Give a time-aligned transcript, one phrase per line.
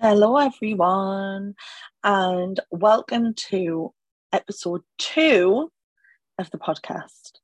[0.00, 1.54] Hello, everyone,
[2.02, 3.94] and welcome to
[4.32, 5.70] episode two
[6.36, 7.38] of the podcast.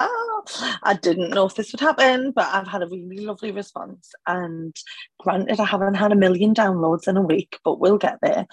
[0.00, 0.42] Oh,
[0.82, 4.10] I didn't know if this would happen, but I've had a really lovely response.
[4.26, 4.74] And
[5.20, 8.46] granted, I haven't had a million downloads in a week, but we'll get there.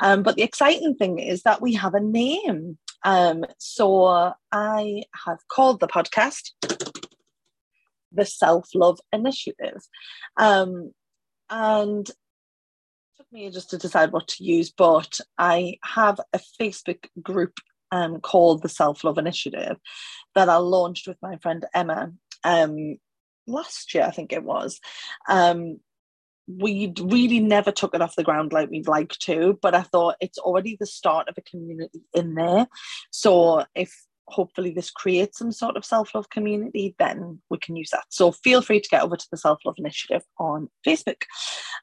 [0.00, 2.78] Um, but the exciting thing is that we have a name.
[3.04, 6.52] Um, so I have called the podcast
[8.10, 9.82] the Self Love Initiative.
[10.38, 10.92] Um,
[11.50, 12.10] and
[13.26, 17.58] took me just to decide what to use, but I have a Facebook group
[17.92, 19.76] um, called the Self Love Initiative
[20.34, 22.12] that I launched with my friend Emma
[22.44, 22.98] um,
[23.46, 24.80] last year, I think it was.
[25.28, 25.80] Um,
[26.48, 30.16] we really never took it off the ground like we'd like to, but I thought
[30.20, 32.68] it's already the start of a community in there.
[33.10, 33.92] So if
[34.28, 38.60] hopefully this creates some sort of self-love community then we can use that so feel
[38.60, 41.22] free to get over to the self-love initiative on facebook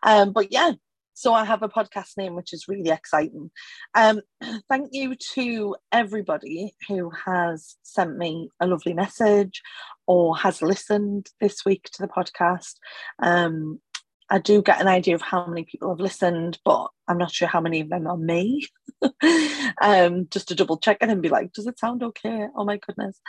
[0.03, 0.73] um, but yeah
[1.13, 3.51] so I have a podcast name, which is really exciting.
[3.95, 4.21] Um,
[4.69, 9.61] thank you to everybody who has sent me a lovely message
[10.07, 12.73] or has listened this week to the podcast.
[13.21, 13.79] Um,
[14.29, 17.47] I do get an idea of how many people have listened, but I'm not sure
[17.47, 18.65] how many of them are me.
[19.81, 22.47] um, just to double check and be like, does it sound okay?
[22.55, 23.19] Oh my goodness.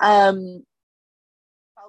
[0.00, 0.64] Um,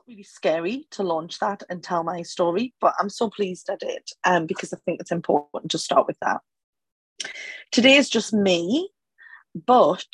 [0.08, 4.04] really scary to launch that and tell my story, but I'm so pleased I did
[4.24, 6.42] um, because I think it's important to start with that.
[7.72, 8.90] Today is just me,
[9.66, 10.06] but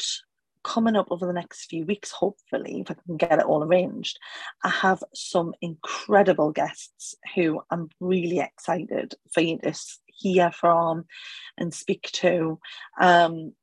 [0.63, 4.19] coming up over the next few weeks, hopefully, if I can get it all arranged,
[4.63, 9.73] I have some incredible guests who I'm really excited for you to
[10.05, 11.05] hear from
[11.57, 12.59] and speak to.
[12.99, 13.53] Um,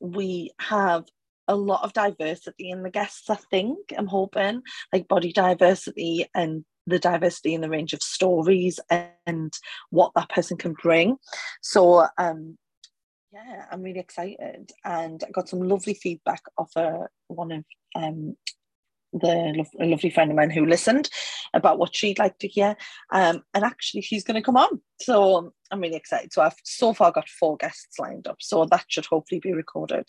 [0.00, 1.04] we have
[1.50, 3.78] a lot of diversity in the guests, I think.
[3.98, 4.62] I'm hoping,
[4.92, 8.78] like body diversity and the diversity in the range of stories
[9.26, 9.52] and
[9.90, 11.16] what that person can bring.
[11.60, 12.56] So, um,
[13.32, 17.64] yeah, I'm really excited, and I got some lovely feedback off a, one of
[17.96, 18.36] um,
[19.12, 21.10] the lo- lovely friend of mine who listened
[21.52, 22.76] about what she'd like to hear.
[23.12, 24.80] Um, and actually, she's going to come on.
[25.00, 26.32] So I'm really excited.
[26.32, 28.36] So I've so far got four guests lined up.
[28.40, 30.08] So that should hopefully be recorded.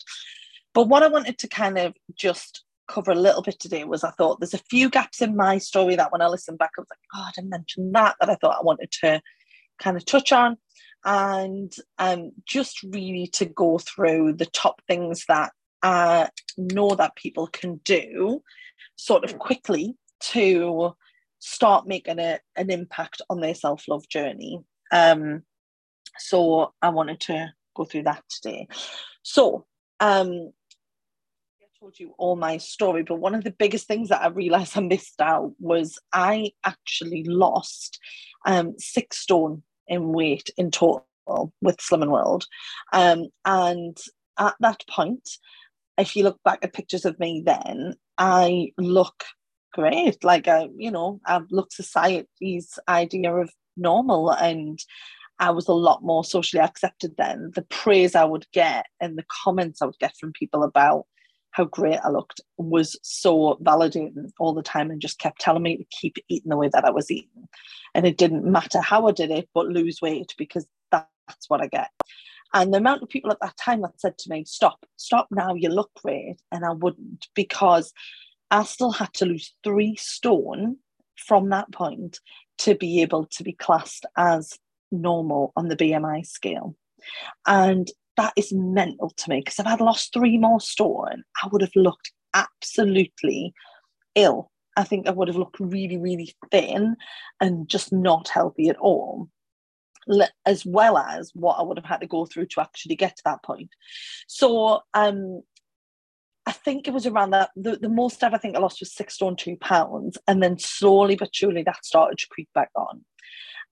[0.74, 4.10] But what I wanted to kind of just cover a little bit today was I
[4.10, 6.88] thought there's a few gaps in my story that when I listened back, I was
[6.90, 9.20] like, oh, I didn't mention that, that I thought I wanted to
[9.78, 10.56] kind of touch on.
[11.04, 17.48] And um, just really to go through the top things that I know that people
[17.48, 18.42] can do
[18.96, 20.94] sort of quickly to
[21.40, 24.60] start making a, an impact on their self love journey.
[24.92, 25.42] Um,
[26.18, 28.68] so I wanted to go through that today.
[29.22, 29.66] So,
[29.98, 30.52] um,
[31.82, 34.80] told you all my story, but one of the biggest things that I realized I
[34.82, 37.98] missed out was I actually lost
[38.46, 41.04] um, six stone in weight in total
[41.60, 42.46] with Slimming World.
[42.92, 43.98] Um, and
[44.38, 45.28] at that point,
[45.98, 49.24] if you look back at pictures of me then, I look
[49.72, 50.22] great.
[50.22, 54.78] Like, I, you know, I've looked society's idea of normal and
[55.40, 57.50] I was a lot more socially accepted then.
[57.56, 61.06] The praise I would get and the comments I would get from people about
[61.52, 65.76] how great I looked was so validating all the time and just kept telling me
[65.76, 67.48] to keep eating the way that I was eating.
[67.94, 71.66] And it didn't matter how I did it, but lose weight because that's what I
[71.66, 71.90] get.
[72.54, 75.54] And the amount of people at that time that said to me, Stop, stop now,
[75.54, 76.36] you look great.
[76.50, 77.92] And I wouldn't because
[78.50, 80.76] I still had to lose three stone
[81.16, 82.18] from that point
[82.58, 84.58] to be able to be classed as
[84.90, 86.76] normal on the BMI scale.
[87.46, 91.62] And that is mental to me because if I'd lost three more stone, I would
[91.62, 93.52] have looked absolutely
[94.14, 94.50] ill.
[94.76, 96.96] I think I would have looked really, really thin
[97.40, 99.28] and just not healthy at all,
[100.46, 103.22] as well as what I would have had to go through to actually get to
[103.24, 103.70] that point.
[104.26, 105.42] So, um,
[106.44, 108.92] I think it was around that the, the most ever I think I lost was
[108.92, 113.04] six stone two pounds, and then slowly but surely that started to creep back on.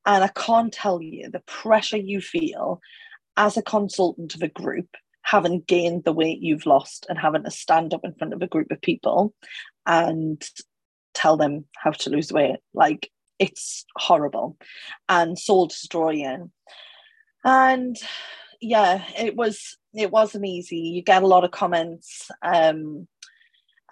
[0.06, 2.80] And I can't tell you the pressure you feel
[3.36, 4.88] as a consultant of a group,
[5.22, 8.46] having gained the weight you've lost and having to stand up in front of a
[8.46, 9.34] group of people
[9.86, 10.42] and
[11.14, 12.56] tell them how to lose weight.
[12.74, 14.56] Like it's horrible
[15.08, 16.50] and soul destroying.
[17.44, 17.96] And
[18.60, 20.76] yeah, it was it wasn't easy.
[20.76, 22.30] You get a lot of comments.
[22.42, 23.08] Um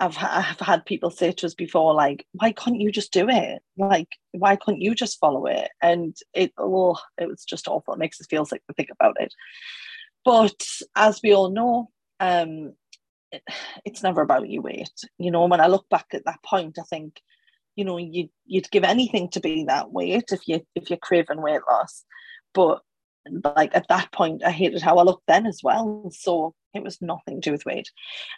[0.00, 3.62] I've, I've had people say to us before, like, why can't you just do it?
[3.76, 5.70] Like, why can't you just follow it?
[5.82, 7.94] And it, oh, it was just awful.
[7.94, 9.32] It makes us feel sick to think about it.
[10.24, 10.62] But
[10.94, 11.90] as we all know,
[12.20, 12.74] um,
[13.32, 13.42] it,
[13.84, 14.90] it's never about your weight.
[15.18, 17.20] You know, when I look back at that point, I think,
[17.76, 21.40] you know, you you'd give anything to be that weight if you if you're craving
[21.40, 22.04] weight loss.
[22.54, 22.80] But
[23.56, 26.10] like at that point, I hated how I looked then as well.
[26.12, 27.90] So it was nothing to do with weight.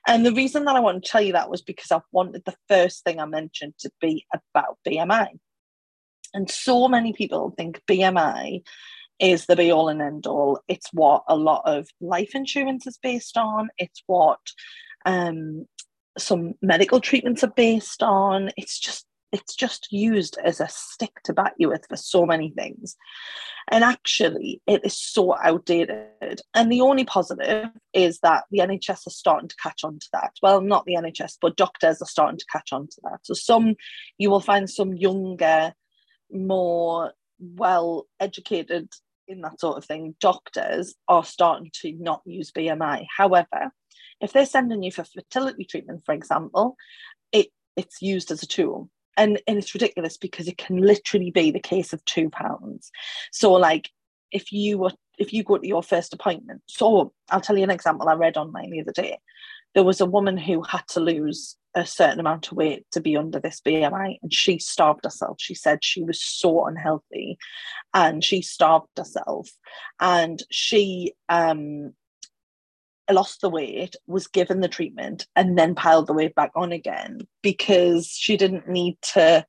[0.06, 2.56] And the reason that I want to tell you that was because I wanted the
[2.68, 5.28] first thing I mentioned to be about BMI.
[6.32, 8.62] And so many people think BMI
[9.18, 10.60] is the be all and end all.
[10.68, 13.68] It's what a lot of life insurance is based on.
[13.78, 14.40] It's what
[15.04, 15.66] um,
[16.18, 18.50] some medical treatments are based on.
[18.56, 22.50] It's just it's just used as a stick to bat you with for so many
[22.50, 22.96] things.
[23.68, 26.40] And actually, it is so outdated.
[26.54, 30.32] And the only positive is that the NHS are starting to catch on to that.
[30.42, 33.20] Well, not the NHS, but doctors are starting to catch on to that.
[33.22, 33.76] So, some
[34.18, 35.74] you will find some younger,
[36.32, 38.88] more well educated
[39.28, 43.06] in that sort of thing, doctors are starting to not use BMI.
[43.16, 43.72] However,
[44.20, 46.76] if they're sending you for fertility treatment, for example,
[47.32, 48.90] it it's used as a tool.
[49.20, 52.90] And, and it's ridiculous because it can literally be the case of two pounds.
[53.32, 53.90] So like
[54.32, 57.70] if you were if you go to your first appointment, so I'll tell you an
[57.70, 59.18] example I read online the other day.
[59.74, 63.16] There was a woman who had to lose a certain amount of weight to be
[63.16, 65.36] under this BMI, and she starved herself.
[65.38, 67.36] She said she was so unhealthy,
[67.92, 69.50] and she starved herself,
[70.00, 71.92] and she um
[73.12, 77.26] lost the weight, was given the treatment, and then piled the weight back on again
[77.42, 79.44] because she didn't need to.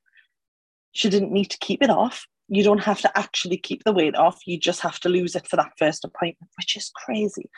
[0.92, 2.26] She didn't need to keep it off.
[2.48, 4.40] You don't have to actually keep the weight off.
[4.46, 7.48] You just have to lose it for that first appointment, which is crazy.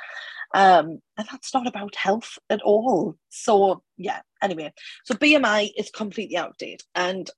[0.55, 3.17] Um, and that's not about health at all.
[3.29, 4.21] So yeah.
[4.41, 4.73] Anyway,
[5.05, 7.29] so BMI is completely outdated, and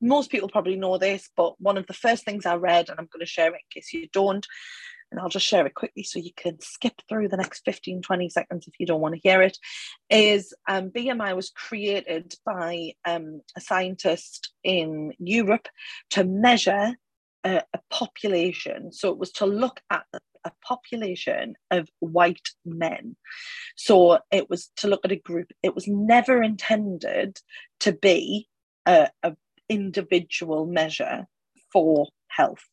[0.00, 3.08] most people probably know this, but one of the first things I read, and I'm
[3.12, 4.46] going to share it in case you don't,
[5.14, 8.28] and I'll just share it quickly so you can skip through the next 15, 20
[8.28, 9.56] seconds if you don't want to hear it,
[10.10, 15.68] is um, BMI was created by um, a scientist in Europe
[16.10, 16.94] to measure
[17.44, 18.92] a, a population.
[18.92, 20.04] So it was to look at
[20.44, 23.14] a population of white men.
[23.76, 25.52] So it was to look at a group.
[25.62, 27.38] It was never intended
[27.80, 28.48] to be
[28.84, 29.36] a, a
[29.68, 31.26] individual measure
[31.72, 32.64] for health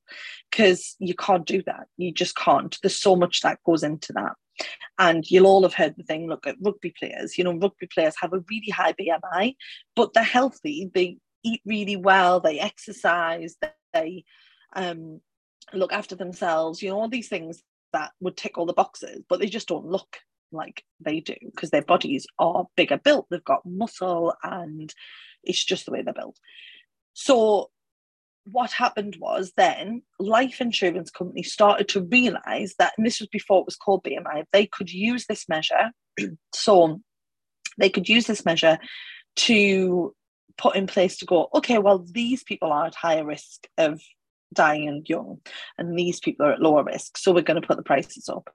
[0.49, 1.87] because you can't do that.
[1.97, 2.77] You just can't.
[2.81, 4.33] There's so much that goes into that.
[4.99, 7.37] And you'll all have heard the thing look at rugby players.
[7.37, 9.55] You know, rugby players have a really high BMI,
[9.95, 10.91] but they're healthy.
[10.93, 13.55] They eat really well, they exercise,
[13.93, 14.23] they
[14.75, 15.21] um,
[15.73, 17.63] look after themselves, you know, all these things
[17.93, 20.17] that would tick all the boxes, but they just don't look
[20.51, 23.27] like they do because their bodies are bigger built.
[23.29, 24.93] They've got muscle and
[25.43, 26.37] it's just the way they're built.
[27.13, 27.69] So
[28.45, 33.59] what happened was then life insurance companies started to realize that, and this was before
[33.59, 35.91] it was called BMI, they could use this measure.
[36.53, 37.01] so
[37.77, 38.77] they could use this measure
[39.35, 40.13] to
[40.57, 44.01] put in place to go, okay, well, these people are at higher risk of
[44.53, 45.39] dying young,
[45.77, 47.17] and these people are at lower risk.
[47.17, 48.49] So we're going to put the prices up.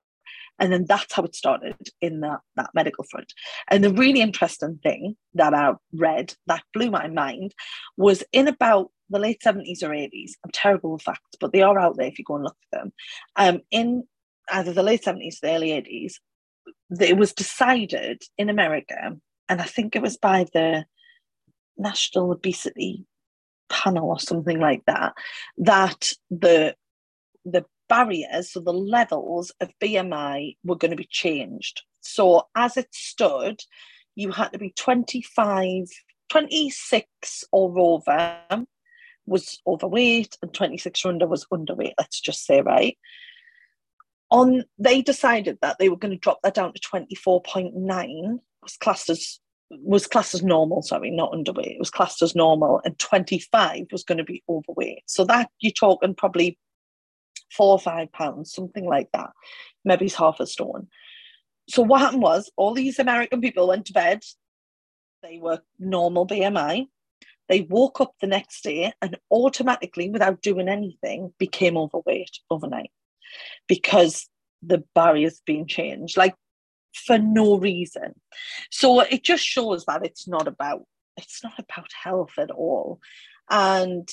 [0.58, 3.32] And then that's how it started in that, that medical front.
[3.68, 7.54] And the really interesting thing that I read that blew my mind
[7.98, 10.32] was in about the late 70s or 80s.
[10.44, 12.78] I'm terrible with facts, but they are out there if you go and look for
[12.78, 12.92] them.
[13.36, 14.04] Um, in
[14.50, 16.14] either the late 70s or the early 80s,
[17.00, 19.16] it was decided in America,
[19.48, 20.84] and I think it was by the
[21.76, 23.04] National Obesity
[23.68, 25.14] Panel or something like that,
[25.58, 26.74] that the
[27.44, 31.82] the barriers, so the levels of BMI were going to be changed.
[32.00, 33.60] So as it stood,
[34.16, 35.84] you had to be 25,
[36.28, 38.66] 26 or over
[39.26, 42.96] was overweight and 26 or under was underweight, let's just say, right?
[44.30, 49.10] On they decided that they were going to drop that down to 24.9 was classed
[49.10, 49.40] as
[49.70, 51.74] was classed as normal, sorry, not underweight.
[51.74, 55.02] It was classed as normal, and 25 was going to be overweight.
[55.06, 56.58] So that you're talking probably
[57.50, 59.30] four or five pounds, something like that.
[59.84, 60.88] Maybe it's half a stone.
[61.68, 64.22] So what happened was all these American people went to bed.
[65.22, 66.86] They were normal BMI.
[67.48, 72.90] They woke up the next day and automatically, without doing anything, became overweight overnight
[73.68, 74.28] because
[74.62, 76.34] the barriers being changed, like
[76.94, 78.14] for no reason.
[78.70, 80.82] So it just shows that it's not about
[81.16, 83.00] it's not about health at all.
[83.48, 84.08] And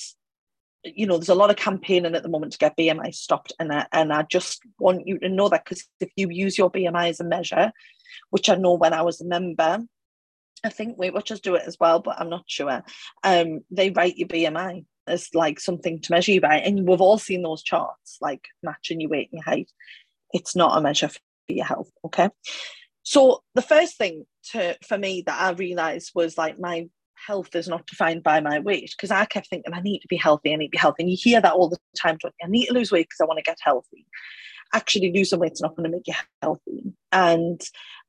[0.84, 3.72] you know, there's a lot of campaigning at the moment to get BMI stopped, and
[3.72, 7.08] I, and I just want you to know that because if you use your BMI
[7.08, 7.72] as a measure,
[8.30, 9.80] which I know when I was a member,
[10.64, 12.82] I think Weight Watchers do it as well, but I'm not sure.
[13.22, 17.18] Um, they write your BMI as like something to measure you by, and we've all
[17.18, 19.70] seen those charts, like matching your weight and your height.
[20.32, 21.90] It's not a measure for your health.
[22.06, 22.30] Okay,
[23.02, 26.88] so the first thing to for me that I realized was like my
[27.26, 30.16] health is not defined by my weight because I kept thinking I need to be
[30.16, 31.02] healthy, I need to be healthy.
[31.02, 32.46] And you hear that all the time, don't you?
[32.46, 34.06] I need to lose weight because I want to get healthy.
[34.72, 36.92] Actually, losing weight's not going to make you healthy.
[37.12, 37.60] And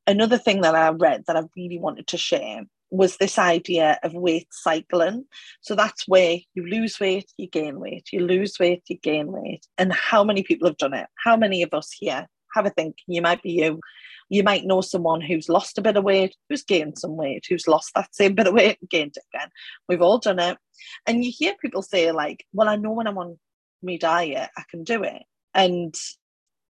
[0.08, 4.14] another thing that I read that I really wanted to share was this idea of
[4.14, 5.26] weight cycling.
[5.62, 9.66] So that's where you lose weight, you gain weight, you lose weight, you gain weight.
[9.78, 11.08] And how many people have done it?
[11.24, 12.98] How many of us here have a think?
[13.08, 13.82] You might be you.
[14.30, 17.68] You might know someone who's lost a bit of weight, who's gained some weight, who's
[17.68, 19.50] lost that same bit of weight gained it again.
[19.88, 20.58] We've all done it.
[21.06, 23.38] And you hear people say, like, well, I know when I'm on
[23.84, 25.24] my diet, I can do it.
[25.54, 25.94] And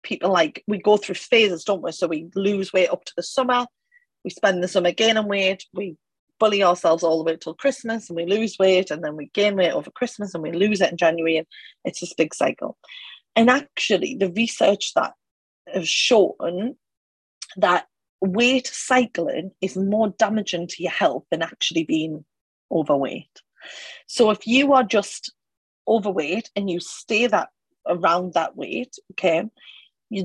[0.02, 1.92] people like, we go through phases, don't we?
[1.92, 3.66] So we lose weight up to the summer,
[4.24, 5.96] we spend the summer gaining weight, we
[6.38, 9.56] bully ourselves all the way till Christmas and we lose weight and then we gain
[9.56, 11.46] weight over Christmas and we lose it in January and
[11.84, 12.76] it's this big cycle.
[13.36, 15.12] And actually, the research that
[15.72, 16.76] has shown
[17.56, 17.86] that
[18.20, 22.24] weight cycling is more damaging to your health than actually being
[22.70, 23.40] overweight.
[24.06, 25.32] So if you are just
[25.86, 27.50] overweight and you stay that
[27.86, 29.44] around that weight, okay,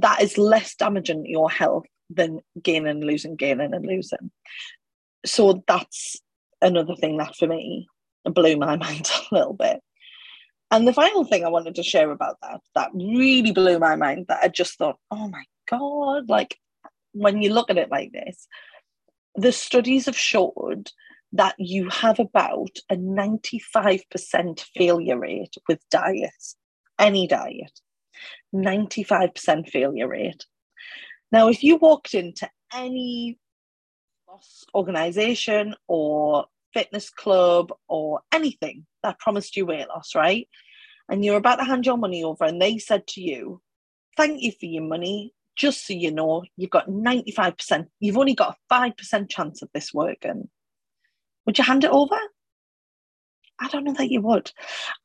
[0.02, 4.32] that is less damaging to your health than gaining, losing, gaining, and losing.
[5.26, 6.18] So that's
[6.62, 7.88] another thing that for me
[8.26, 9.82] blew my mind a little bit.
[10.70, 14.26] And the final thing I wanted to share about that, that really blew my mind,
[14.28, 16.58] that I just thought, oh my God, like
[17.14, 18.48] when you look at it like this,
[19.36, 20.92] the studies have showed
[21.34, 26.56] that you have about a 95% failure rate with diets,
[27.00, 27.80] any diet,
[28.54, 30.46] 95% failure rate.
[31.32, 33.38] Now, if you walked into any
[34.74, 40.48] organization or fitness club or anything that promised you weight loss, right?
[41.10, 43.62] And you're about to hand your money over, and they said to you,
[44.16, 48.56] Thank you for your money just so you know, you've got 95%, you've only got
[48.72, 50.48] a 5% chance of this working.
[51.46, 52.18] Would you hand it over?
[53.60, 54.52] I don't know that you would.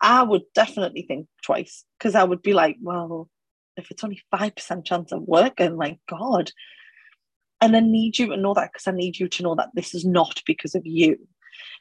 [0.01, 3.29] I would definitely think twice because I would be like, well,
[3.77, 6.51] if it's only 5% chance of working, like, God.
[7.61, 9.95] And I need you to know that because I need you to know that this
[9.95, 11.17] is not because of you.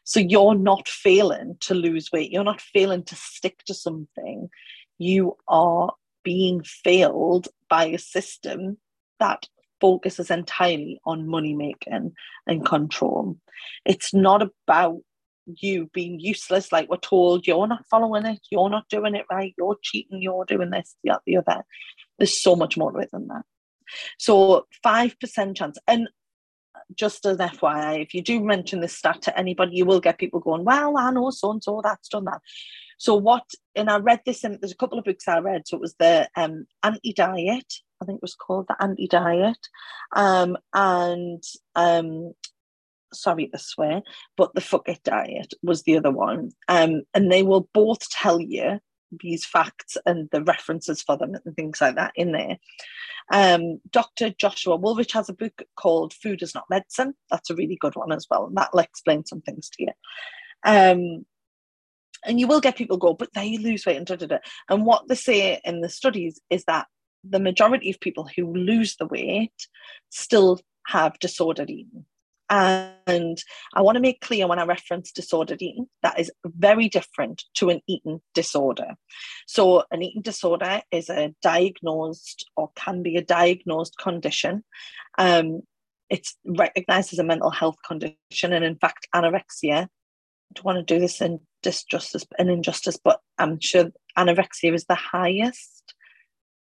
[0.03, 2.31] So you're not failing to lose weight.
[2.31, 4.49] You're not failing to stick to something.
[4.97, 8.77] You are being failed by a system
[9.19, 9.47] that
[9.79, 12.13] focuses entirely on money making
[12.47, 13.37] and control.
[13.85, 15.01] It's not about
[15.45, 19.53] you being useless, like we're told you're not following it, you're not doing it right,
[19.57, 21.63] you're cheating, you're doing this, the other.
[22.17, 23.43] There's so much more to it than that.
[24.17, 25.77] So 5% chance.
[25.88, 26.07] And
[26.95, 30.39] just as FYI, if you do mention this stat to anybody, you will get people
[30.39, 32.41] going, Well, I know so and so that's done that.
[32.98, 33.43] So what
[33.75, 35.67] and I read this in there's a couple of books I read.
[35.67, 39.57] So it was the um, anti-diet, I think it was called the anti-diet.
[40.15, 41.43] Um, and
[41.75, 42.33] um
[43.13, 44.01] sorry to swear,
[44.38, 46.51] but the fuck it diet was the other one.
[46.68, 48.80] Um, and they will both tell you
[49.20, 52.58] these facts and the references for them and things like that in there.
[53.32, 54.32] Um, Dr.
[54.32, 57.13] Joshua Wolrich has a book called Food is Not Medicine.
[57.30, 58.48] That's a really good one as well.
[58.48, 59.91] And that'll explain some things to you.
[60.63, 61.25] Um,
[62.25, 64.38] and you will get people go, but they lose weight and da, da, da.
[64.70, 66.88] And what they say in the studies is that
[67.24, 69.53] the majority of people who lose the weight
[70.10, 72.06] still have disordered eating.
[72.51, 73.41] And
[73.74, 77.70] I want to make clear when I reference disordered eating, that is very different to
[77.70, 78.96] an eating disorder.
[79.48, 84.65] So, an eating disorder is a diagnosed or can be a diagnosed condition.
[85.17, 85.62] Um,
[86.10, 88.51] it's recognized as a mental health condition.
[88.51, 89.88] And in fact, anorexia, I
[90.53, 94.96] don't want to do this in disjustice and injustice, but I'm sure anorexia is the
[94.96, 95.96] highest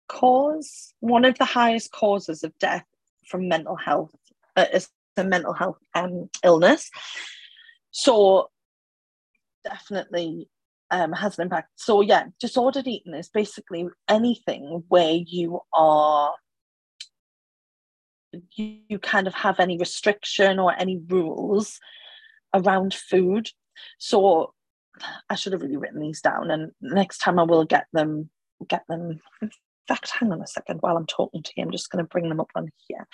[0.07, 2.85] cause, one of the highest causes of death
[3.27, 4.11] from mental health.
[4.55, 4.65] Uh,
[5.17, 6.89] a mental health um, illness.
[7.91, 8.49] So
[9.63, 10.49] definitely
[10.91, 11.69] um, has an impact.
[11.75, 16.33] So yeah, disordered eating is basically anything where you are
[18.55, 21.79] you, you kind of have any restriction or any rules
[22.53, 23.49] around food.
[23.99, 24.53] So
[25.29, 28.29] I should have really written these down, and next time I will get them
[28.67, 29.19] get them.
[29.41, 29.51] In
[29.87, 31.63] fact, hang on a second while I'm talking to you.
[31.63, 33.07] I'm just going to bring them up on here.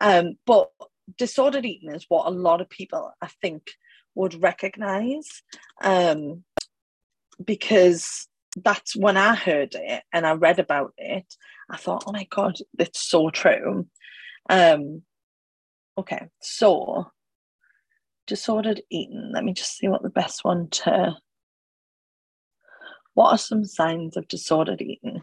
[0.00, 0.70] Um, but
[1.16, 3.70] disordered eating is what a lot of people I think
[4.14, 5.42] would recognize
[5.82, 6.44] um,
[7.44, 11.26] because that's when I heard it and I read about it.
[11.68, 13.86] I thought, oh my god, it's so true.
[14.48, 15.02] Um,
[15.98, 17.10] okay, so
[18.26, 19.30] disordered eating.
[19.32, 21.16] Let me just see what the best one to.
[23.14, 25.22] What are some signs of disordered eating?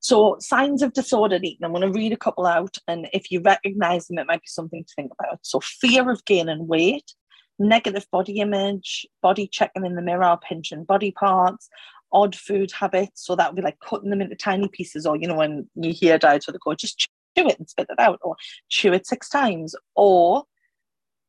[0.00, 3.40] So, signs of disordered eating, I'm going to read a couple out, and if you
[3.40, 5.40] recognize them, it might be something to think about.
[5.42, 7.12] So, fear of gaining weight,
[7.58, 11.68] negative body image, body checking in the mirror, pinching body parts,
[12.12, 13.24] odd food habits.
[13.24, 15.92] So that would be like cutting them into tiny pieces, or you know, when you
[15.92, 18.36] hear diets where they go, just chew it and spit it out, or
[18.68, 20.44] chew it six times, or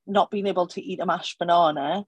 [0.08, 2.06] not being able to eat a mashed banana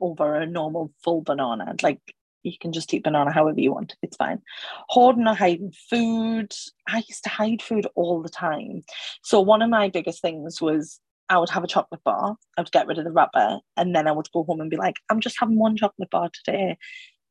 [0.00, 1.74] over a normal full banana.
[1.82, 2.00] Like
[2.42, 3.96] you can just eat banana however you want.
[4.02, 4.40] It's fine.
[4.88, 6.52] Hoarding or hiding food.
[6.88, 8.82] I used to hide food all the time.
[9.22, 12.36] So one of my biggest things was I would have a chocolate bar.
[12.56, 14.76] I would get rid of the wrapper, and then I would go home and be
[14.76, 16.76] like, "I'm just having one chocolate bar today."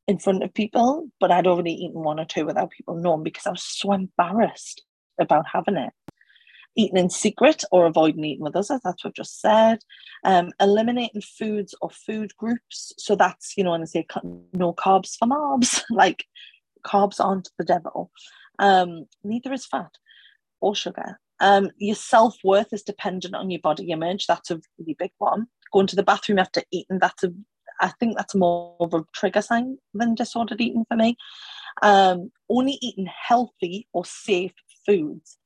[0.08, 3.46] In front of people, but I'd already eaten one or two without people knowing because
[3.46, 4.82] I was so embarrassed
[5.20, 5.92] about having it
[6.76, 8.68] eating in secret or avoiding eating with others.
[8.68, 9.78] That's what I've just said.
[10.24, 12.92] Um, eliminating foods or food groups.
[12.98, 14.06] So that's, you know, when I say
[14.52, 16.24] no carbs for mobs, like
[16.84, 18.10] carbs aren't the devil.
[18.58, 19.92] Um, neither is fat
[20.60, 21.18] or sugar.
[21.40, 24.26] Um, your self worth is dependent on your body image.
[24.26, 25.46] That's a really big one.
[25.72, 27.32] Going to the bathroom after eating, that's a
[27.80, 31.16] I think that's more of a trigger sign than disordered eating for me.
[31.82, 34.52] Um, only eating healthy or safe
[34.86, 35.38] foods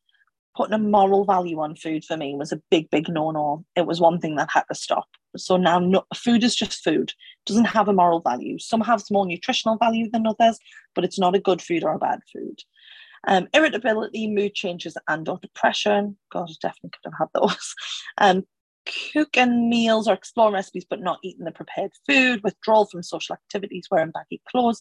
[0.57, 3.65] putting a moral value on food for me was a big, big no no.
[3.77, 5.09] It was one thing that had to stop.
[5.37, 7.13] So now no, food is just food,
[7.45, 8.59] doesn't have a moral value.
[8.59, 10.59] Some have more nutritional value than others,
[10.95, 12.61] but it's not a good food or a bad food.
[13.29, 16.17] Um, irritability, mood changes, and or depression.
[16.33, 17.75] God, I definitely could have had those.
[18.19, 18.45] Um,
[19.13, 23.89] cooking meals or exploring recipes but not eating the prepared food, withdrawal from social activities,
[23.91, 24.81] wearing baggy clothes,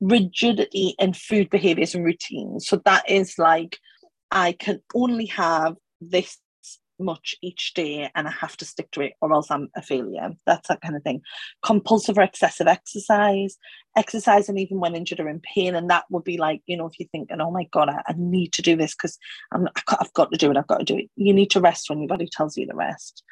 [0.00, 2.68] rigidity in food behaviors and routines.
[2.68, 3.78] So that is like
[4.30, 6.38] I can only have this
[7.00, 10.30] much each day and I have to stick to it or else I'm a failure.
[10.46, 11.22] That's that kind of thing.
[11.64, 13.56] Compulsive or excessive exercise,
[13.96, 15.74] exercising even when injured or in pain.
[15.74, 18.14] And that would be like, you know, if you're thinking, oh my God, I, I
[18.16, 19.18] need to do this because
[19.52, 21.10] I've got to do it, I've got to do it.
[21.16, 23.22] You need to rest when your body tells you to rest.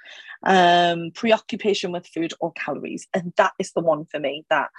[0.45, 3.07] Um, preoccupation with food or calories.
[3.15, 4.71] And that is the one for me that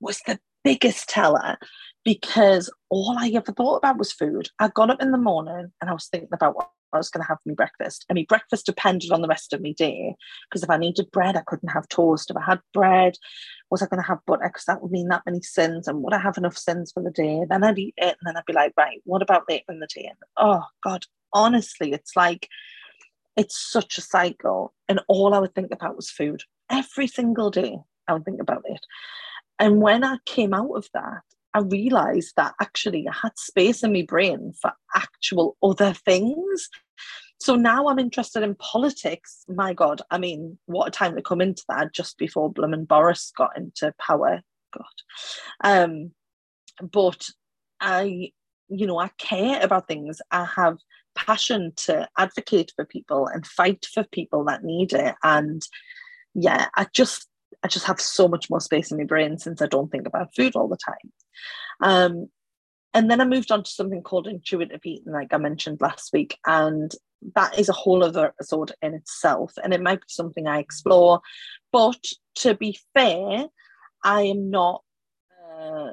[0.00, 1.56] was the biggest teller
[2.04, 4.48] because all I ever thought about was food.
[4.58, 7.22] I got up in the morning and I was thinking about what I was going
[7.22, 8.06] to have for my breakfast.
[8.08, 10.14] I mean, breakfast depended on the rest of my day
[10.48, 12.30] because if I needed bread, I couldn't have toast.
[12.30, 13.16] If I had bread,
[13.70, 14.48] was I going to have butter?
[14.48, 15.86] Because that would mean that many sins.
[15.86, 17.44] And would I have enough sins for the day?
[17.48, 19.88] Then I'd eat it and then I'd be like, right, what about later in the
[19.94, 20.06] day?
[20.06, 22.48] And oh, God, honestly, it's like,
[23.36, 24.72] it's such a cycle.
[24.88, 26.42] And all I would think about was food.
[26.70, 28.80] Every single day, I would think about it.
[29.58, 31.22] And when I came out of that,
[31.58, 36.68] I realized that actually I had space in my brain for actual other things.
[37.40, 39.44] So now I'm interested in politics.
[39.48, 42.86] My God, I mean, what a time to come into that just before Blum and
[42.86, 44.42] Boris got into power.
[44.72, 44.84] God.
[45.64, 46.12] Um,
[46.80, 47.26] but
[47.80, 48.30] I,
[48.68, 50.20] you know, I care about things.
[50.30, 50.78] I have
[51.16, 55.16] passion to advocate for people and fight for people that need it.
[55.24, 55.62] And
[56.34, 57.27] yeah, I just
[57.62, 60.34] I just have so much more space in my brain since I don't think about
[60.34, 61.12] food all the time.
[61.82, 62.28] Um,
[62.94, 66.38] and then I moved on to something called intuitive eating, like I mentioned last week,
[66.46, 66.90] and
[67.34, 71.20] that is a whole other episode in itself, and it might be something I explore.
[71.72, 72.02] But
[72.36, 73.46] to be fair,
[74.04, 74.82] I am not.
[75.52, 75.92] Uh,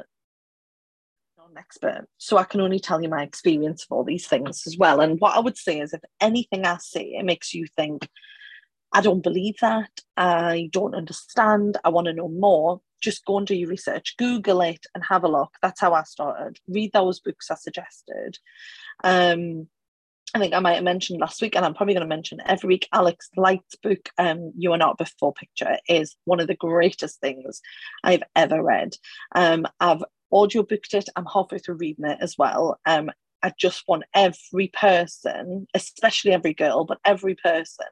[1.56, 4.78] an expert, so I can only tell you my experience of all these things as
[4.78, 5.00] well.
[5.00, 8.08] And what I would say is, if anything I say it makes you think,
[8.96, 9.90] I don't believe that.
[10.16, 11.78] I don't understand.
[11.84, 12.80] I want to know more.
[13.02, 15.52] Just go and do your research, Google it and have a look.
[15.62, 16.62] That's how I started.
[16.70, 18.40] Read those books I suggested.
[19.04, 19.68] Um,
[20.34, 22.70] I think I might have mentioned last week, and I'm probably going to mention every
[22.70, 22.88] week.
[22.94, 27.62] Alex Light's book, um, "You Are Not Before Picture," is one of the greatest things
[28.02, 28.96] I've ever read.
[29.36, 31.10] Um, I've audio booked it.
[31.18, 32.80] I'm halfway through reading it as well.
[32.86, 33.12] Um,
[33.44, 37.88] I just want every person, especially every girl, but every person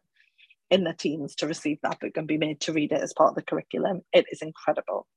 [0.74, 3.30] in their teens to receive that book and be made to read it as part
[3.30, 4.02] of the curriculum.
[4.12, 5.08] It is incredible.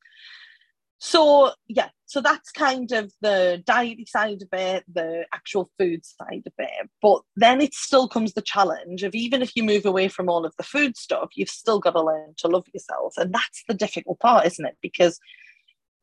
[0.98, 6.44] So yeah, so that's kind of the diety side of it, the actual food side
[6.46, 6.88] of it.
[7.02, 10.46] But then it still comes the challenge of even if you move away from all
[10.46, 13.14] of the food stuff, you've still got to learn to love yourself.
[13.18, 14.76] And that's the difficult part, isn't it?
[14.80, 15.18] Because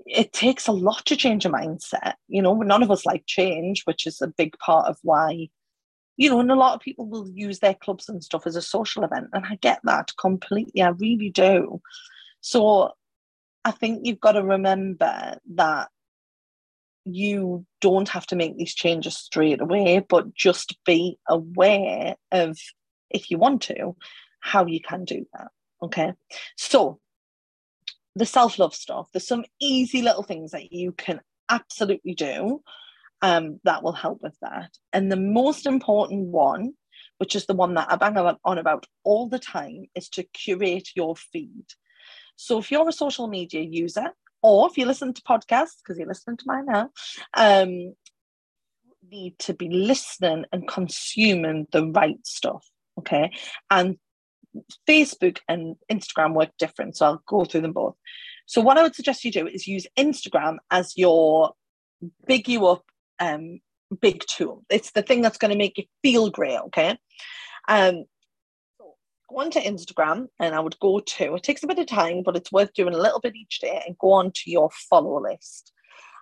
[0.05, 2.13] it takes a lot to change a mindset.
[2.27, 5.49] You know, none of us like change, which is a big part of why
[6.17, 8.61] you know, and a lot of people will use their clubs and stuff as a
[8.61, 10.81] social event, and I get that completely.
[10.81, 11.81] I really do.
[12.41, 12.91] So
[13.65, 15.89] I think you've got to remember that
[17.05, 22.57] you don't have to make these changes straight away, but just be aware of,
[23.09, 23.95] if you want to,
[24.39, 25.47] how you can do that.
[25.81, 26.13] Okay.
[26.57, 26.99] So
[28.15, 32.61] the self love stuff, there's some easy little things that you can absolutely do
[33.23, 34.69] um, that will help with that.
[34.91, 36.73] And the most important one,
[37.17, 40.89] which is the one that I bang on about all the time, is to curate
[40.95, 41.65] your feed.
[42.35, 46.07] So if you're a social media user, or if you listen to podcasts, because you're
[46.07, 46.89] listening to mine now,
[47.33, 47.95] um,
[49.09, 52.67] need to be listening and consuming the right stuff.
[52.99, 53.31] Okay.
[53.71, 53.97] And
[54.87, 56.97] Facebook and Instagram work different.
[56.97, 57.95] So I'll go through them both.
[58.47, 61.53] So what I would suggest you do is use Instagram as your
[62.27, 62.83] big you up
[63.19, 63.59] um,
[64.01, 64.63] big tool.
[64.69, 66.59] It's the thing that's going to make you feel great.
[66.59, 66.97] Okay.
[67.67, 68.05] Um,
[69.29, 72.35] go onto Instagram and I would go to, it takes a bit of time, but
[72.35, 75.71] it's worth doing a little bit each day and go on to your follow list.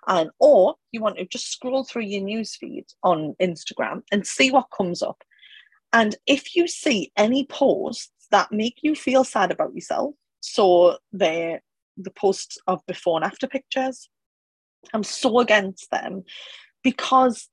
[0.08, 4.66] And or you want to just scroll through your newsfeed on Instagram and see what
[4.76, 5.22] comes up.
[5.92, 11.62] And if you see any posts that make you feel sad about yourself, so they're
[11.96, 14.08] the posts of before and after pictures,
[14.92, 16.24] I'm so against them
[16.82, 17.48] because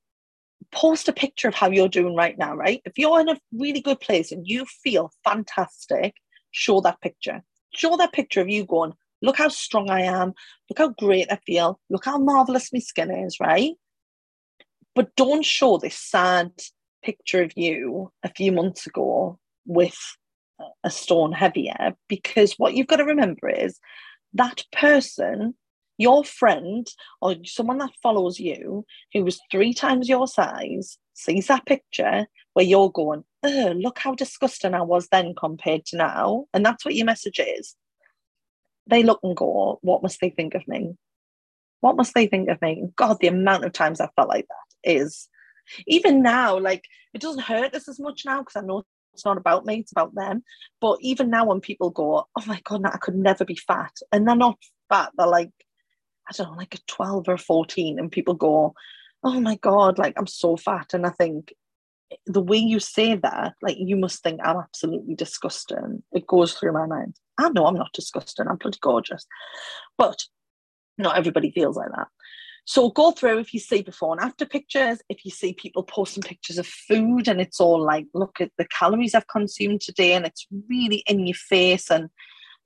[0.71, 2.81] post a picture of how you're doing right now, right?
[2.85, 6.15] If you're in a really good place and you feel fantastic,
[6.51, 7.41] show that picture.
[7.73, 10.33] Show that picture of you going, look how strong I am,
[10.69, 13.73] look how great I feel, look how marvelous my skin is, right?
[14.95, 16.51] But don't show this sad
[17.03, 19.97] picture of you a few months ago with
[20.83, 23.79] a stone heavier because what you've got to remember is
[24.33, 25.55] that person
[25.99, 26.87] your friend
[27.21, 32.65] or someone that follows you who was three times your size sees that picture where
[32.65, 36.45] you're going, oh, look how disgusting I was then compared to now.
[36.53, 37.75] And that's what your message is.
[38.87, 40.95] They look and go, what must they think of me?
[41.81, 42.85] What must they think of me?
[42.95, 45.27] God, the amount of times I felt like that is
[45.85, 48.83] even now, like it doesn't hurt us as much now because I know
[49.13, 50.43] it's not about me, it's about them.
[50.79, 54.27] But even now, when people go, oh my God, I could never be fat, and
[54.27, 54.57] they're not
[54.87, 55.51] fat, they're like
[56.29, 58.73] I don't know, like a 12 or 14, and people go,
[59.23, 60.93] Oh my God, like I'm so fat.
[60.93, 61.53] And I think
[62.25, 66.03] the way you say that, like you must think I'm absolutely disgusting.
[66.11, 67.15] It goes through my mind.
[67.37, 69.25] I know I'm not disgusting, I'm pretty gorgeous.
[69.97, 70.23] But
[70.97, 72.07] not everybody feels like that.
[72.65, 76.21] So go through if you see before and after pictures, if you see people posting
[76.21, 80.25] pictures of food and it's all like, look at the calories I've consumed today, and
[80.25, 82.09] it's really in your face and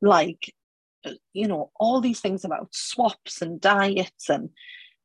[0.02, 0.54] like
[1.33, 4.49] you know, all these things about swaps and diets and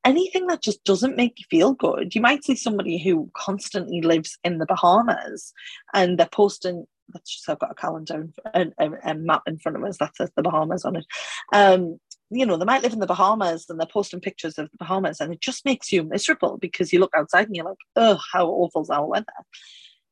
[0.04, 2.14] anything that just doesn't make you feel good.
[2.14, 5.52] You might see somebody who constantly lives in the Bahamas
[5.92, 6.86] and they're posting.
[7.10, 10.30] That's just I've got a calendar and a, map in front of us that says
[10.36, 11.06] the Bahamas on it.
[11.52, 11.98] Um,
[12.30, 15.20] you know, they might live in the Bahamas and they're posting pictures of the Bahamas,
[15.20, 18.46] and it just makes you miserable because you look outside and you're like, oh, how
[18.46, 19.26] awful is our weather.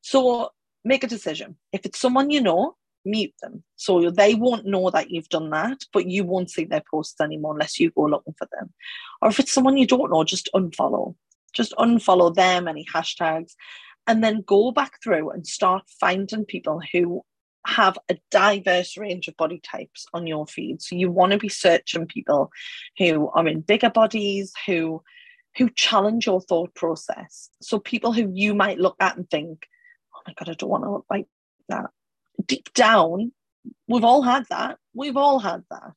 [0.00, 0.50] So
[0.84, 1.56] make a decision.
[1.72, 3.62] If it's someone you know, mute them.
[3.76, 7.52] So they won't know that you've done that, but you won't see their posts anymore
[7.52, 8.72] unless you go looking for them.
[9.22, 11.14] Or if it's someone you don't know, just unfollow.
[11.54, 13.52] Just unfollow them, any hashtags,
[14.06, 17.22] and then go back through and start finding people who
[17.66, 20.80] have a diverse range of body types on your feed.
[20.80, 22.50] So you want to be searching people
[22.98, 25.02] who are in bigger bodies, who
[25.56, 27.48] who challenge your thought process.
[27.62, 29.66] So people who you might look at and think,
[30.14, 31.26] oh my God, I don't want to look like
[32.76, 33.32] down,
[33.88, 34.78] we've all had that.
[34.94, 35.92] We've all had that.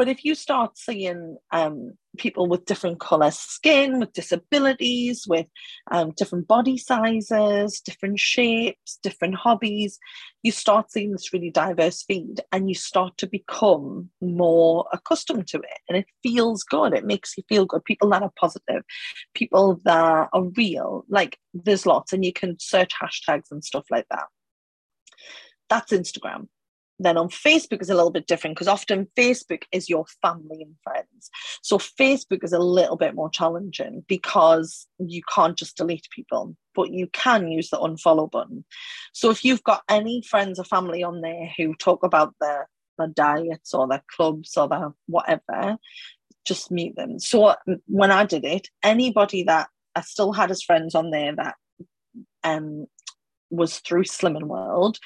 [0.00, 5.46] But if you start seeing um, people with different colour skin, with disabilities, with
[5.90, 9.98] um, different body sizes, different shapes, different hobbies,
[10.42, 15.58] you start seeing this really diverse feed and you start to become more accustomed to
[15.58, 15.78] it.
[15.86, 16.94] And it feels good.
[16.94, 17.84] It makes you feel good.
[17.84, 18.82] People that are positive,
[19.34, 24.06] people that are real, like there's lots, and you can search hashtags and stuff like
[24.10, 24.24] that.
[25.70, 26.48] That's Instagram.
[27.02, 30.74] Then on Facebook is a little bit different because often Facebook is your family and
[30.84, 31.30] friends.
[31.62, 36.90] So Facebook is a little bit more challenging because you can't just delete people, but
[36.90, 38.66] you can use the unfollow button.
[39.14, 43.08] So if you've got any friends or family on there who talk about their, their
[43.08, 45.78] diets or their clubs or their whatever,
[46.44, 47.18] just mute them.
[47.18, 47.54] So
[47.86, 51.54] when I did it, anybody that I still had as friends on there that
[52.44, 52.86] um,
[53.50, 54.98] was through Slimming World.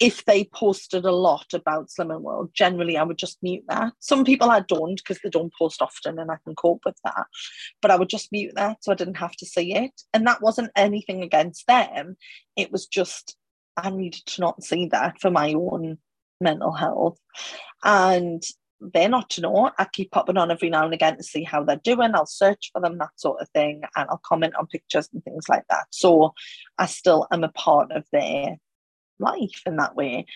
[0.00, 3.92] If they posted a lot about Slimming World, generally I would just mute that.
[3.98, 7.26] Some people I don't because they don't post often and I can cope with that.
[7.82, 9.92] But I would just mute that so I didn't have to see it.
[10.14, 12.16] And that wasn't anything against them.
[12.56, 13.36] It was just
[13.76, 15.98] I needed to not see that for my own
[16.40, 17.18] mental health.
[17.84, 18.42] And
[18.80, 19.70] they're not to know.
[19.78, 22.14] I keep popping on every now and again to see how they're doing.
[22.14, 25.48] I'll search for them, that sort of thing, and I'll comment on pictures and things
[25.48, 25.86] like that.
[25.90, 26.34] So
[26.78, 28.56] I still am a part of their
[29.18, 30.26] life in that way.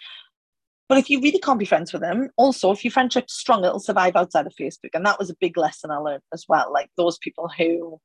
[0.88, 3.80] But if you really can't be friends with them, also if your friendship's strong, it'll
[3.80, 4.90] survive outside of Facebook.
[4.92, 6.70] And that was a big lesson I learned as well.
[6.72, 8.00] Like those people who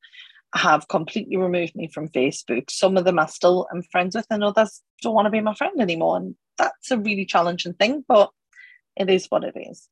[0.54, 2.70] have completely removed me from Facebook.
[2.70, 5.54] Some of them I still am friends with, and others don't want to be my
[5.54, 6.16] friend anymore.
[6.16, 8.30] And that's a really challenging thing, but
[8.98, 9.88] it is what it is.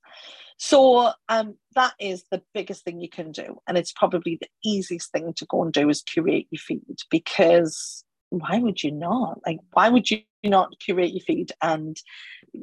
[0.59, 3.59] So um, that is the biggest thing you can do.
[3.66, 8.05] And it's probably the easiest thing to go and do is curate your feed because
[8.31, 9.40] why would you not?
[9.47, 11.97] Like, why would you not curate your feed and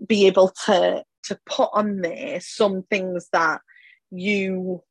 [0.07, 3.61] be able to to put on there some things that
[4.11, 4.81] you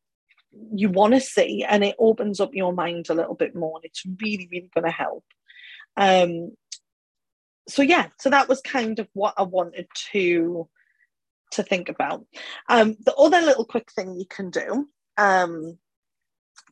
[0.75, 3.85] you want to see and it opens up your mind a little bit more and
[3.85, 5.25] it's really really going to help
[5.97, 6.51] um
[7.69, 10.69] so yeah so that was kind of what i wanted to
[11.53, 12.25] to think about.
[12.69, 15.79] Um the other little quick thing you can do um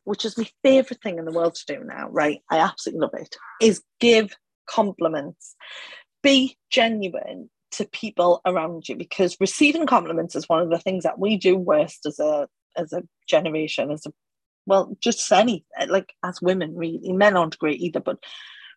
[0.03, 2.39] which is my favorite thing in the world to do now right?
[2.49, 4.35] I absolutely love it is give
[4.67, 5.55] compliments.
[6.23, 11.19] Be genuine to people around you because receiving compliments is one of the things that
[11.19, 14.11] we do worst as a as a generation as a
[14.65, 17.11] well just any like as women really.
[17.11, 18.17] Men aren't great either but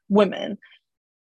[0.09, 0.59] women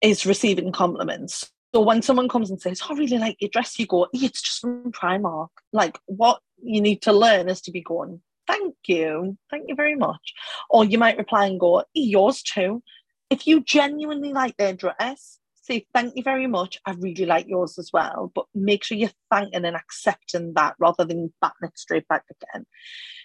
[0.00, 3.78] is receiving compliments so when someone comes and says oh, I really like your dress
[3.78, 7.83] you go it's just from Primark like what you need to learn is to be
[7.83, 10.33] going thank you thank you very much
[10.70, 12.83] or you might reply and go yours too
[13.31, 16.78] if you genuinely like their dress say thank you very much.
[16.87, 18.33] I really like yours as well.
[18.35, 22.66] But make sure you're thanking and accepting that rather than batting it straight back again.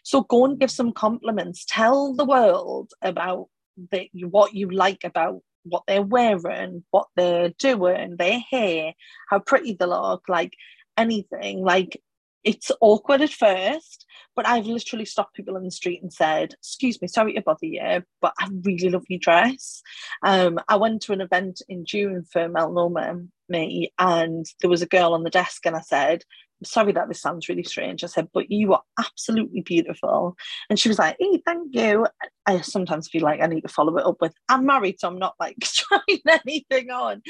[0.03, 1.65] So go and give some compliments.
[1.67, 3.47] Tell the world about
[3.91, 8.93] the, what you like about what they're wearing, what they're doing, their hair,
[9.29, 10.53] how pretty they look, like
[10.97, 11.63] anything.
[11.63, 12.01] Like
[12.43, 17.01] it's awkward at first, but I've literally stopped people in the street and said, Excuse
[17.01, 19.81] me, sorry to bother you, but I really love your dress.
[20.23, 24.87] Um, I went to an event in June for Melanoma Me, and there was a
[24.87, 26.23] girl on the desk, and I said,
[26.63, 28.03] sorry that this sounds really strange.
[28.03, 30.35] I said, but you are absolutely beautiful.
[30.69, 32.07] And she was like, hey, thank you.
[32.45, 35.19] I sometimes feel like I need to follow it up with, I'm married, so I'm
[35.19, 37.21] not like trying anything on.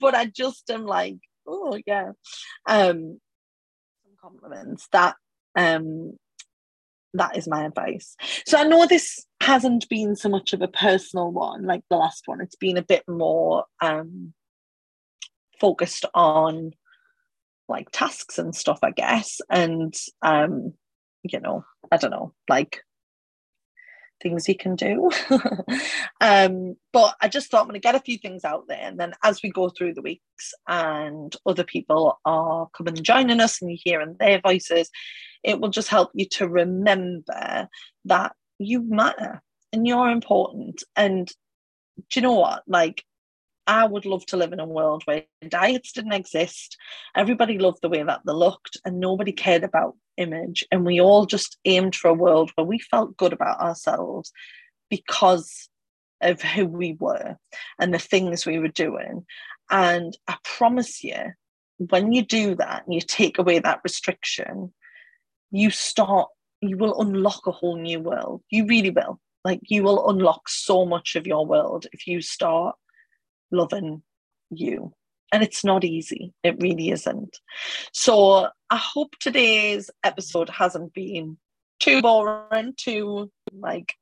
[0.00, 2.12] But I just am like, oh yeah.
[2.66, 3.20] Um,
[4.04, 4.88] some compliments.
[4.92, 5.16] That
[5.56, 6.12] um
[7.14, 8.16] that is my advice.
[8.46, 12.22] So I know this hasn't been so much of a personal one like the last
[12.26, 12.40] one.
[12.40, 14.32] It's been a bit more um
[15.60, 16.72] focused on
[17.72, 19.40] like tasks and stuff, I guess.
[19.50, 20.74] And um,
[21.22, 22.82] you know, I don't know, like
[24.22, 25.10] things you can do.
[26.20, 28.80] um, but I just thought I'm going to get a few things out there.
[28.80, 33.40] And then as we go through the weeks and other people are coming and joining
[33.40, 34.88] us and you're hearing their voices,
[35.42, 37.68] it will just help you to remember
[38.04, 40.84] that you matter and you're important.
[40.94, 41.26] And
[41.96, 42.62] do you know what?
[42.66, 43.04] Like,
[43.66, 46.76] I would love to live in a world where diets didn't exist.
[47.14, 51.26] Everybody loved the way that they looked, and nobody cared about image and we all
[51.26, 54.32] just aimed for a world where we felt good about ourselves
[54.90, 55.68] because
[56.20, 57.36] of who we were
[57.78, 59.24] and the things we were doing
[59.70, 61.32] and i promise you
[61.90, 64.72] when you do that and you take away that restriction
[65.50, 66.28] you start
[66.60, 70.84] you will unlock a whole new world you really will like you will unlock so
[70.84, 72.76] much of your world if you start
[73.52, 74.02] loving
[74.50, 74.92] you
[75.32, 76.32] and it's not easy.
[76.44, 77.38] It really isn't.
[77.92, 81.38] So I hope today's episode hasn't been
[81.80, 83.94] too boring, too like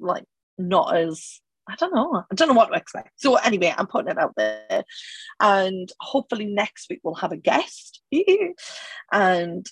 [0.00, 0.24] like
[0.56, 2.24] not as I don't know.
[2.30, 3.10] I don't know what to expect.
[3.16, 4.84] So anyway, I'm putting it out there.
[5.38, 8.00] And hopefully next week we'll have a guest.
[9.12, 9.66] and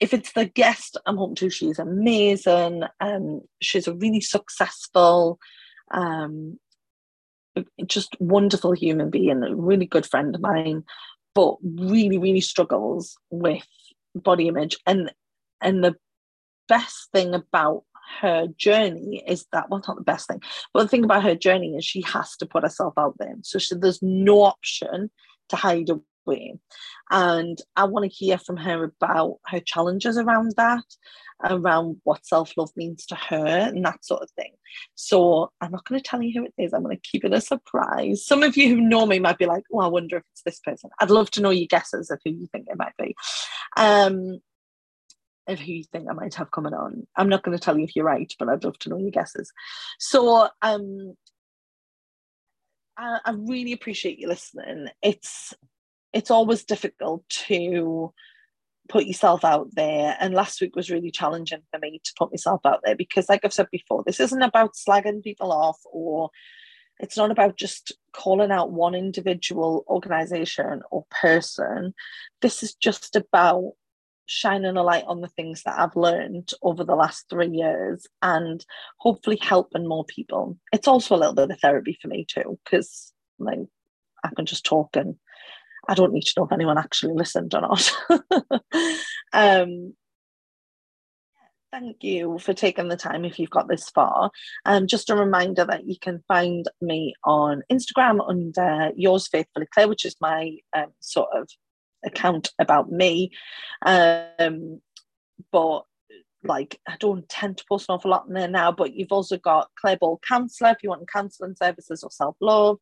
[0.00, 2.84] if it's the guest I'm hoping to, she's amazing.
[3.00, 5.38] Um, she's a really successful
[5.92, 6.58] um,
[7.86, 10.84] just wonderful human being, a really good friend of mine,
[11.34, 13.66] but really, really struggles with
[14.14, 14.76] body image.
[14.86, 15.12] And
[15.60, 15.96] and the
[16.68, 17.84] best thing about
[18.20, 20.40] her journey is that well not the best thing
[20.72, 23.58] but the thing about her journey is she has to put herself out there so
[23.58, 25.10] she, there's no option
[25.48, 25.90] to hide
[27.10, 30.84] and i want to hear from her about her challenges around that
[31.44, 34.52] around what self love means to her and that sort of thing.
[34.94, 36.72] So I'm not going to tell you who it is.
[36.72, 38.24] I'm going to keep it a surprise.
[38.24, 40.60] Some of you who know me might be like, oh, I wonder if it's this
[40.60, 40.90] person.
[41.00, 43.14] I'd love to know your guesses of who you think it might be.
[43.76, 44.40] Um,
[45.48, 47.06] of who you think I might have coming on.
[47.14, 49.12] I'm not going to tell you if you're right, but I'd love to know your
[49.12, 49.52] guesses.
[49.98, 51.14] So um,
[52.96, 54.88] I, I really appreciate you listening.
[55.02, 55.54] It's
[56.16, 58.10] it's always difficult to
[58.88, 60.16] put yourself out there.
[60.18, 63.44] And last week was really challenging for me to put myself out there because, like
[63.44, 66.30] I've said before, this isn't about slagging people off or
[66.98, 71.92] it's not about just calling out one individual organization or person.
[72.40, 73.72] This is just about
[74.24, 78.64] shining a light on the things that I've learned over the last three years and
[78.96, 80.56] hopefully helping more people.
[80.72, 83.58] It's also a little bit of therapy for me too, because like
[84.24, 85.16] I can just talk and
[85.88, 87.92] I don't need to know if anyone actually listened or not.
[89.32, 89.94] um,
[91.72, 94.30] thank you for taking the time if you've got this far.
[94.64, 99.88] Um, just a reminder that you can find me on Instagram under yours faithfully Claire,
[99.88, 101.48] which is my um, sort of
[102.04, 103.30] account about me.
[103.84, 104.80] Um,
[105.52, 105.82] but
[106.46, 109.36] like I don't tend to post an awful lot in there now, but you've also
[109.36, 112.78] got Claire Ball Counsellor if you want counselling services or self-love.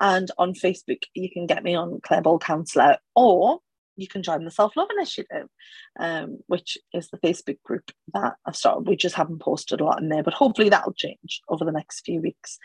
[0.00, 3.60] And on Facebook, you can get me on Claire Ball Counsellor or
[3.96, 5.48] you can join the Self Love Initiative,
[5.98, 8.88] um, which is the Facebook group that I've started.
[8.88, 12.04] We just haven't posted a lot in there, but hopefully that'll change over the next
[12.04, 12.58] few weeks.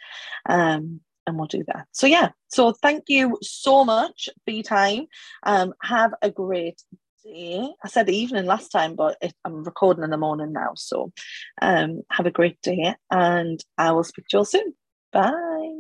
[0.48, 1.88] Um, and we'll do that.
[1.92, 5.08] So, yeah, so thank you so much for your time.
[5.44, 6.82] Um, have a great
[7.30, 10.72] I said the evening last time, but it, I'm recording in the morning now.
[10.76, 11.12] So,
[11.62, 14.74] um, have a great day, and I will speak to you all soon.
[15.12, 15.77] Bye.